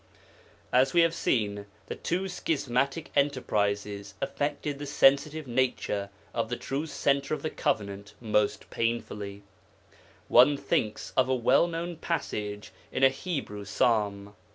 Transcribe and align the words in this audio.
As 0.73 0.93
we 0.95 1.01
have 1.01 1.13
seen, 1.13 1.67
the 1.85 1.93
two 1.93 2.27
schismatic 2.27 3.11
enterprises 3.15 4.15
affected 4.19 4.79
the 4.79 4.87
sensitive 4.87 5.45
nature 5.45 6.09
of 6.33 6.49
the 6.49 6.57
true 6.57 6.87
Centre 6.87 7.35
of 7.35 7.43
the 7.43 7.51
Covenant 7.51 8.15
most 8.19 8.71
painfully; 8.71 9.43
one 10.27 10.57
thinks 10.57 11.13
of 11.15 11.29
a 11.29 11.35
well 11.35 11.67
known 11.67 11.97
passage 11.97 12.71
in 12.91 13.03
a 13.03 13.09
Hebrew 13.09 13.63
psalm. 13.63 14.33